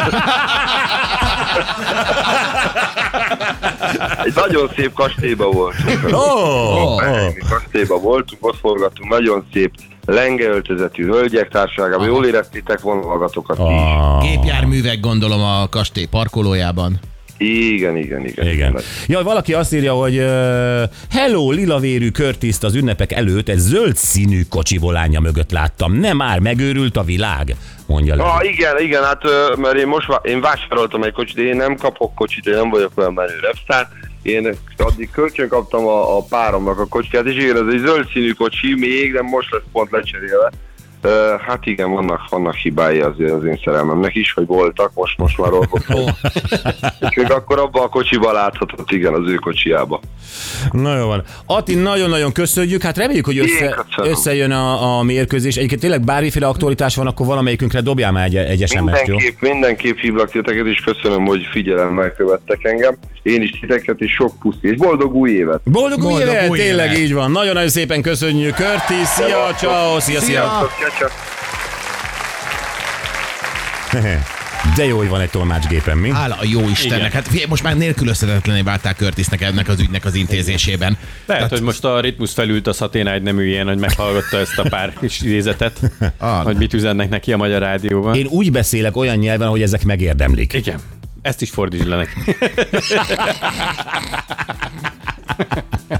Egy 4.25 4.35
nagyon 4.35 4.71
szép 4.77 4.93
kastélyba 4.93 5.51
voltunk. 5.51 6.01
Ó, 6.05 6.17
oh, 6.17 6.95
oh. 6.95 7.49
Kastélyba 7.49 7.99
voltunk, 7.99 8.47
ott 8.47 8.59
forgattunk, 8.59 9.11
nagyon 9.11 9.47
szép 9.53 9.73
lengeöltözetű 10.05 11.05
hölgyek 11.05 11.49
társaságában. 11.49 12.07
Jól 12.07 12.27
éreztétek 12.27 12.81
volna 12.81 13.07
magatokat 13.07 13.59
oh. 13.59 13.67
Ah, 13.67 14.23
Gépjárművek 14.23 15.01
gondolom 15.01 15.43
a 15.43 15.69
kastély 15.69 16.07
parkolójában. 16.07 17.01
Igen, 17.39 17.97
igen, 17.97 18.27
igen. 18.27 18.47
igen. 18.47 18.79
Ja, 19.07 19.23
valaki 19.23 19.55
azt 19.55 19.75
írja, 19.75 19.93
hogy 19.93 20.19
uh, 20.19 20.83
hello, 21.11 21.51
lilavérű 21.51 22.11
körtiszt 22.11 22.65
az 22.65 22.75
ünnepek 22.75 23.13
előtt 23.13 23.49
egy 23.49 23.59
zöld 23.59 23.97
színű 23.97 24.43
kocsi 24.49 24.79
volánja 24.79 25.21
mögött 25.21 25.51
láttam. 25.51 25.93
Nem 25.93 26.17
már, 26.17 26.39
megőrült 26.39 26.97
a 26.97 27.03
világ, 27.03 27.57
mondja 27.87 28.17
le. 28.17 28.23
Ah, 28.23 28.45
igen, 28.45 28.81
igen, 28.81 29.05
hát 29.05 29.23
mert 29.57 29.77
én 29.77 29.87
most 29.87 30.21
én 30.23 30.41
vásároltam 30.41 31.03
egy 31.03 31.13
kocsit, 31.13 31.37
én 31.37 31.57
nem 31.57 31.77
kapok 31.77 32.15
kocsit, 32.15 32.47
én 32.47 32.55
nem 32.55 32.71
vagyok 32.71 32.93
olyan 32.95 33.13
menő 33.13 33.39
repszár. 33.41 33.89
Én 34.23 34.55
addig 34.77 35.11
kölcsön 35.11 35.49
kaptam 35.49 35.87
a, 35.87 36.17
a 36.17 36.23
páromnak 36.23 36.79
a 36.79 36.87
kocsikát, 36.87 37.27
és 37.27 37.35
igen, 37.35 37.57
ez 37.57 37.75
egy 37.75 37.81
zöld 37.81 38.09
színű 38.13 38.33
kocsi, 38.33 38.75
még 38.75 39.13
nem 39.13 39.25
most 39.25 39.51
lesz 39.51 39.63
pont 39.73 39.91
lecserélve. 39.91 40.51
Hát 41.47 41.67
igen, 41.67 41.91
vannak, 41.91 42.29
vannak 42.31 42.55
hibái 42.55 43.01
azért 43.01 43.33
az 43.33 43.45
én 43.45 43.61
szerelmemnek 43.65 44.15
is, 44.15 44.33
hogy 44.33 44.47
voltak, 44.47 44.91
most, 44.95 45.19
most 45.19 45.39
már 45.39 45.53
orvosom. 45.53 46.05
és 47.09 47.17
még 47.17 47.31
akkor 47.31 47.59
abban 47.59 47.83
a 47.83 47.89
kocsiban 47.89 48.33
láthatott, 48.33 48.91
igen, 48.91 49.15
az 49.15 49.31
ő 49.31 49.35
kocsiába. 49.35 50.01
Na 50.73 50.97
jó 50.97 51.07
van. 51.07 51.23
Ati, 51.47 51.75
nagyon-nagyon 51.75 52.33
köszönjük. 52.33 52.83
Hát 52.83 52.97
reméljük, 52.97 53.25
hogy 53.27 53.39
össze, 53.39 53.85
összejön 54.03 54.51
a, 54.51 54.99
a 54.99 55.03
mérkőzés. 55.03 55.57
Egyébként 55.57 55.81
tényleg 55.81 56.05
bármiféle 56.05 56.47
aktualitás 56.47 56.97
van, 56.97 57.07
akkor 57.07 57.27
valamelyikünkre 57.27 57.81
dobjál 57.81 58.13
már 58.13 58.25
egy, 58.25 58.37
egy 58.37 58.69
SMS-t, 58.69 59.07
jó? 59.07 59.15
Mindenképp, 59.17 59.41
mindenképp 59.41 59.97
hívlak 59.99 60.31
titeket, 60.31 60.67
és 60.67 60.81
köszönöm, 60.81 61.25
hogy 61.25 61.49
figyelemmel 61.51 62.13
követtek 62.13 62.65
engem. 62.65 62.97
Én 63.23 63.43
is 63.43 63.51
titeket, 63.51 64.01
és 64.01 64.13
sok 64.13 64.39
puszi, 64.39 64.59
és 64.69 64.77
boldog 64.77 65.15
új 65.15 65.31
évet! 65.31 65.61
Boldog, 65.65 65.99
új 65.99 66.05
Boldog 66.05 66.29
évet! 66.29 66.49
új 66.49 66.59
Tényleg 66.59 66.91
évet! 66.91 66.99
így 66.99 67.15
van. 67.15 67.31
Nagyon-nagyon 67.31 67.69
szépen 67.69 68.03
köszönjük. 68.03 68.55
Körti, 68.55 69.05
szia, 69.05 69.55
ciao, 69.59 70.01
szia, 70.01 70.21
szia. 70.21 70.21
Sziasztok, 70.21 70.71
csá, 70.91 71.07
csá. 71.09 71.15
De 74.77 74.85
jó, 74.85 74.97
hogy 74.97 75.09
van 75.09 75.21
egy 75.21 75.31
tolmácsgépem, 75.31 75.99
mi? 75.99 76.11
Hála 76.11 76.35
a 76.35 76.45
jó 76.45 76.69
Istennek. 76.69 76.99
Igen. 76.99 77.11
Hát 77.11 77.47
most 77.49 77.63
már 77.63 77.77
nélkülözhetetlené 77.77 78.61
váltál 78.61 78.95
Curtisnek 78.95 79.43
ennek 79.43 79.69
az 79.69 79.81
ügynek 79.81 80.05
az 80.05 80.15
intézésében. 80.15 80.99
Lehet, 81.27 81.51
hogy 81.51 81.61
most 81.61 81.85
a 81.85 82.01
ritmus 82.01 82.33
felült 82.33 82.67
a 82.67 82.73
szaténágy 82.73 83.23
nem 83.23 83.41
ilyen, 83.41 83.67
hogy 83.67 83.79
meghallgatta 83.79 84.39
ezt 84.39 84.59
a 84.59 84.63
pár 84.69 84.93
kis 85.01 85.21
idézetet, 85.21 85.81
Ah, 86.19 86.45
hogy 86.45 86.57
mit 86.57 86.75
üzennek 86.75 87.09
neki 87.09 87.33
a 87.33 87.37
magyar 87.37 87.61
rádióban. 87.61 88.15
Én 88.15 88.27
úgy 88.27 88.53
beszélek 88.53 88.97
olyan 88.97 89.17
nyelven, 89.17 89.49
hogy 89.49 89.63
ezek 89.63 89.85
megérdemlik. 89.85 90.53
Igen. 90.53 90.81
Ezt 91.23 91.43
is 91.43 91.51
fordítsd 91.51 91.87
le 91.87 91.97
neki. 91.97 92.13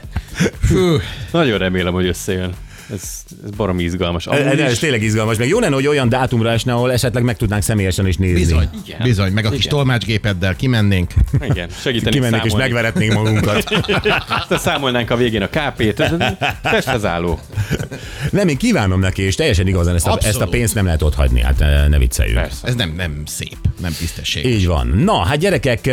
Fű, 0.63 0.97
Nagyon 1.31 1.59
remélem, 1.59 1.93
hogy 1.93 2.07
összejön. 2.07 2.55
Ez, 2.93 3.03
ez 3.45 3.51
baromi 3.51 3.83
izgalmas. 3.83 4.27
Amúgy 4.27 4.41
Ez, 4.61 4.71
ez 4.71 4.79
tényleg 4.79 5.03
izgalmas. 5.03 5.37
Meg 5.37 5.49
jó 5.49 5.59
lenne, 5.59 5.75
hogy 5.75 5.87
olyan 5.87 6.09
dátumra 6.09 6.51
esne, 6.51 6.73
ahol 6.73 6.93
esetleg 6.93 7.23
meg 7.23 7.37
tudnánk 7.37 7.63
személyesen 7.63 8.07
is 8.07 8.17
nézni. 8.17 8.39
bizony, 8.39 8.69
Igen. 8.87 9.01
bizony, 9.03 9.33
meg 9.33 9.45
a 9.45 9.51
kis 9.51 9.59
Igen. 9.59 9.71
tolmácsgépeddel 9.71 10.57
kimennénk. 10.57 11.13
igen, 11.49 11.69
segíteni 11.81 12.11
Kimennék 12.11 12.45
és 12.45 12.51
számolni. 12.51 12.73
megveretnénk 12.73 13.13
magunkat. 13.13 13.65
Aztán 14.29 14.59
számolnánk 14.59 15.11
a 15.11 15.17
végén 15.17 15.43
a 15.43 15.49
KP-t. 15.49 16.01
Ez 16.01 16.13
Testhez 16.63 17.05
álló. 17.05 17.41
Nem, 18.31 18.49
én 18.49 18.57
kívánom 18.57 19.01
neki, 19.01 19.23
és 19.23 19.35
teljesen 19.35 19.67
igazán 19.67 19.95
ezt 19.95 20.07
a, 20.07 20.19
ezt 20.23 20.41
a 20.41 20.47
pénzt 20.47 20.75
nem 20.75 20.85
lehet 20.85 21.03
ott 21.03 21.15
hagyni, 21.15 21.41
hát 21.41 21.59
ne 21.59 21.89
ne 21.89 21.99
vicceljünk. 21.99 22.39
Persze. 22.41 22.67
Ez 22.67 22.75
nem, 22.75 22.93
nem 22.97 23.23
szép, 23.27 23.57
nem 23.81 23.93
tisztességes. 23.99 24.51
Így 24.53 24.67
van. 24.67 24.87
Na, 25.05 25.25
hát 25.25 25.39
gyerekek, 25.39 25.87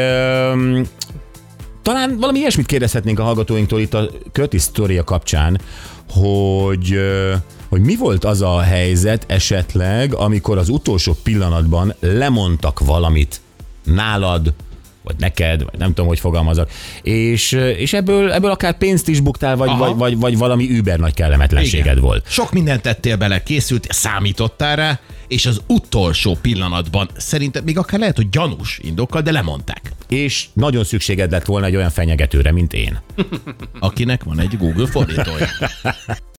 talán 1.83 2.17
valami 2.19 2.39
ilyesmit 2.39 2.65
kérdezhetnénk 2.65 3.19
a 3.19 3.23
hallgatóinktól 3.23 3.79
itt 3.79 3.93
a 3.93 4.09
Curtis 4.31 4.61
sztoria 4.61 5.03
kapcsán, 5.03 5.61
hogy, 6.09 6.99
hogy 7.69 7.81
mi 7.81 7.95
volt 7.95 8.23
az 8.23 8.41
a 8.41 8.61
helyzet 8.61 9.25
esetleg, 9.27 10.13
amikor 10.13 10.57
az 10.57 10.69
utolsó 10.69 11.15
pillanatban 11.23 11.93
lemondtak 11.99 12.79
valamit 12.79 13.41
nálad, 13.83 14.53
vagy 15.03 15.15
neked, 15.17 15.63
vagy 15.63 15.79
nem 15.79 15.87
tudom, 15.87 16.07
hogy 16.07 16.19
fogalmazok, 16.19 16.69
és, 17.01 17.51
és 17.77 17.93
ebből, 17.93 18.31
ebből 18.31 18.51
akár 18.51 18.77
pénzt 18.77 19.07
is 19.07 19.19
buktál, 19.19 19.55
vagy, 19.55 19.77
vagy, 19.77 19.95
vagy, 19.95 20.19
vagy 20.19 20.37
valami 20.37 20.69
über 20.69 20.99
nagy 20.99 21.13
kellemetlenséged 21.13 21.85
Igen. 21.85 21.99
volt. 21.99 22.25
Sok 22.27 22.51
mindent 22.51 22.81
tettél 22.81 23.15
bele, 23.15 23.43
készült, 23.43 23.87
számítottál 23.89 24.75
rá, 24.75 24.99
és 25.27 25.45
az 25.45 25.61
utolsó 25.67 26.37
pillanatban 26.41 27.09
szerintem 27.17 27.63
még 27.63 27.77
akár 27.77 27.99
lehet, 27.99 28.15
hogy 28.15 28.29
gyanús 28.29 28.79
indokkal, 28.81 29.21
de 29.21 29.31
lemondták. 29.31 29.91
És 30.09 30.47
nagyon 30.53 30.83
szükséged 30.83 31.31
lett 31.31 31.45
volna 31.45 31.65
egy 31.65 31.75
olyan 31.75 31.89
fenyegetőre, 31.89 32.51
mint 32.51 32.73
én. 32.73 33.01
Akinek 33.79 34.23
van 34.23 34.39
egy 34.39 34.57
Google 34.57 34.87
fordítója. 34.87 35.47